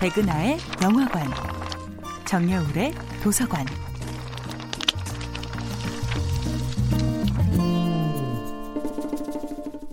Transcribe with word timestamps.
백은하의 0.00 0.58
영화관, 0.82 1.26
정여울의 2.26 2.92
도서관. 3.22 3.64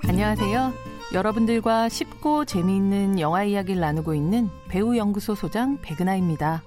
안녕하세요. 0.05 0.74
여러분들과 1.14 1.88
쉽고 1.88 2.43
재미있는 2.43 3.21
영화 3.21 3.46
이야기를 3.46 3.79
나누고 3.79 4.14
있는 4.14 4.50
배우 4.68 4.97
연구소 4.97 5.36
소장 5.36 5.79
백은하입니다. 5.82 6.64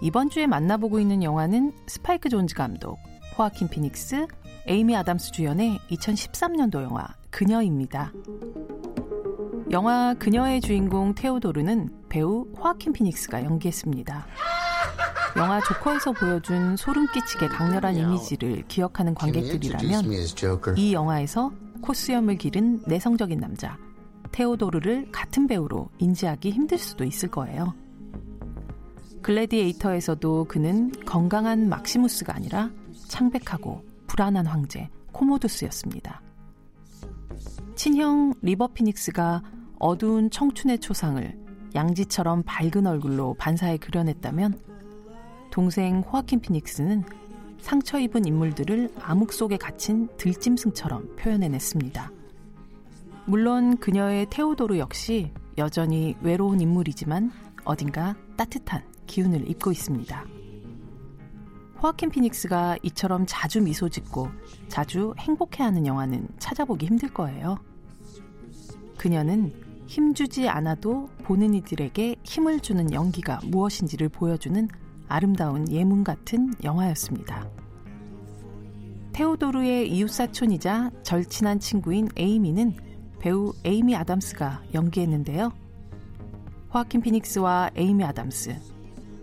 이번 0.00 0.30
주에 0.30 0.46
만나보고 0.46 1.00
있는 1.00 1.24
영화는 1.24 1.72
스파이크 1.88 2.28
존즈 2.28 2.54
감독, 2.54 2.98
호아킨 3.36 3.66
피닉스, 3.68 4.28
에이미 4.68 4.94
아담스 4.94 5.32
주연의 5.32 5.80
2013년도 5.90 6.82
영화 6.84 7.08
그녀입니다. 7.30 8.12
영화 9.70 10.14
그녀의 10.14 10.60
주인공 10.60 11.14
테오도르는 11.14 11.90
배우 12.08 12.46
호아킨 12.56 12.92
피닉스가 12.92 13.44
연기했습니다. 13.44 14.26
영화 15.36 15.60
조커에서 15.60 16.12
보여준 16.12 16.76
소름 16.76 17.06
끼치게 17.12 17.48
강렬한 17.48 17.96
이미지를 17.96 18.62
기억하는 18.68 19.14
관객들이라면 19.14 20.04
이 20.76 20.92
영화에서 20.92 21.50
코수염을 21.82 22.36
기른 22.36 22.80
내성적인 22.86 23.40
남자 23.40 23.76
테오도르를 24.32 25.10
같은 25.10 25.46
배우로 25.46 25.90
인지하기 25.98 26.50
힘들 26.50 26.78
수도 26.78 27.04
있을 27.04 27.28
거예요. 27.28 27.74
글래디에이터에서도 29.22 30.44
그는 30.44 30.92
건강한 31.04 31.68
막시무스가 31.68 32.36
아니라 32.36 32.70
창백하고 33.08 33.84
불안한 34.06 34.46
황제 34.46 34.88
코모두스였습니다. 35.12 36.22
친형 37.76 38.32
리버 38.40 38.68
피닉스가 38.68 39.42
어두운 39.78 40.30
청춘의 40.30 40.78
초상을 40.78 41.38
양지처럼 41.74 42.42
밝은 42.46 42.86
얼굴로 42.86 43.34
반사해 43.34 43.76
그려냈다면 43.76 44.58
동생 45.50 46.00
호아킨 46.00 46.40
피닉스는 46.40 47.04
상처 47.60 47.98
입은 47.98 48.24
인물들을 48.24 48.94
암흑 48.98 49.30
속에 49.30 49.58
갇힌 49.58 50.08
들짐승처럼 50.16 51.16
표현해냈습니다. 51.16 52.10
물론 53.26 53.76
그녀의 53.76 54.28
테오도르 54.30 54.78
역시 54.78 55.32
여전히 55.58 56.16
외로운 56.22 56.62
인물이지만 56.62 57.30
어딘가 57.64 58.16
따뜻한 58.38 58.82
기운을 59.06 59.50
입고 59.50 59.70
있습니다. 59.70 60.35
호아킨 61.86 62.10
피닉스가 62.10 62.78
이처럼 62.82 63.26
자주 63.28 63.62
미소 63.62 63.88
짓고 63.88 64.28
자주 64.66 65.14
행복해하는 65.20 65.86
영화는 65.86 66.26
찾아보기 66.40 66.84
힘들 66.84 67.14
거예요. 67.14 67.58
그녀는 68.98 69.52
힘주지 69.86 70.48
않아도 70.48 71.08
보는 71.22 71.54
이들에게 71.54 72.16
힘을 72.24 72.58
주는 72.58 72.92
연기가 72.92 73.38
무엇인지를 73.44 74.08
보여주는 74.08 74.66
아름다운 75.06 75.70
예문 75.70 76.02
같은 76.02 76.52
영화였습니다. 76.64 77.48
테오도르의 79.12 79.88
이웃사촌이자 79.88 80.90
절친한 81.04 81.60
친구인 81.60 82.08
에이미는 82.16 82.74
배우 83.20 83.52
에이미 83.64 83.94
아담스가 83.94 84.64
연기했는데요. 84.74 85.52
호아킨 86.74 87.00
피닉스와 87.00 87.70
에이미 87.76 88.02
아담스 88.02 88.56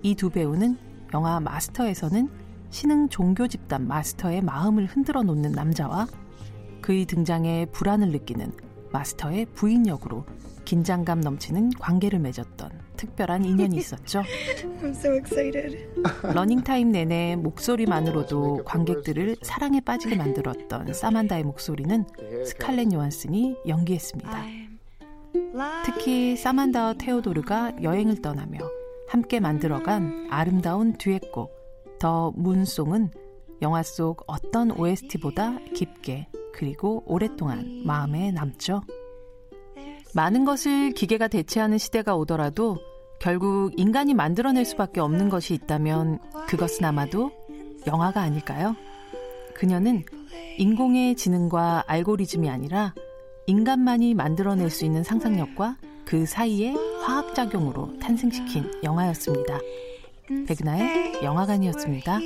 이 0.02 0.16
두 0.16 0.30
배우는 0.30 0.78
영화 1.14 1.42
마스터에서는 1.42 2.43
신흥 2.74 3.10
종교 3.10 3.48
집단 3.48 3.88
마스터의 3.88 4.42
마음을 4.42 4.88
흔들어 4.88 5.22
놓는 5.22 5.52
남자와 5.52 6.08
그의 6.82 7.06
등장에 7.06 7.68
불안을 7.68 8.10
느끼는 8.10 8.52
마스터의 8.92 9.46
부인 9.54 9.86
역으로 9.86 10.26
긴장감 10.66 11.22
넘치는 11.22 11.70
관계를 11.80 12.18
맺었던 12.18 12.72
특별한 12.98 13.46
인연이 13.46 13.78
있었죠. 13.78 14.24
so 14.90 15.22
러닝타임 16.34 16.92
내내 16.92 17.36
목소리만으로도 17.36 18.64
관객들을 18.66 19.36
사랑에 19.44 19.80
빠지게 19.80 20.16
만들었던 20.16 20.94
사만다의 20.94 21.44
목소리는 21.44 22.06
스칼렛 22.44 22.92
요한슨이 22.92 23.56
연기했습니다. 23.68 24.46
특히 25.86 26.36
사만다와 26.36 26.96
테오도르가 26.96 27.84
여행을 27.84 28.24
떠나며 28.24 28.62
함께 29.10 29.40
만들어간 29.40 30.28
아름다운 30.32 30.94
듀엣곡 30.94 31.63
더 32.04 32.34
문송은 32.36 33.12
영화 33.62 33.82
속 33.82 34.26
어떤 34.28 34.78
OST보다 34.78 35.58
깊게 35.74 36.28
그리고 36.54 37.02
오랫동안 37.06 37.84
마음에 37.86 38.30
남죠. 38.34 38.82
많은 40.14 40.44
것을 40.44 40.92
기계가 40.92 41.30
대체하는 41.30 41.78
시대가 41.78 42.18
오더라도 42.18 42.78
결국 43.22 43.72
인간이 43.78 44.14
만들어낼 44.14 44.66
수밖에 44.66 45.00
없는 45.00 45.30
것이 45.30 45.54
있다면 45.54 46.20
그것은 46.50 46.84
아마도 46.84 47.32
영화가 47.88 48.20
아닐까요? 48.20 48.76
그녀는 49.56 50.04
인공의 50.58 51.16
지능과 51.16 51.86
알고리즘이 51.88 52.50
아니라 52.50 52.94
인간만이 53.48 54.14
만들어낼 54.14 54.70
수 54.70 54.84
있는 54.84 55.04
상상력과 55.04 55.78
그 56.04 56.26
사이의 56.26 56.76
화학작용으로 57.06 57.98
탄생시킨 58.00 58.82
영화였습니다. 58.84 59.58
백나의 60.48 61.24
영화관이었습니다. 61.24 62.20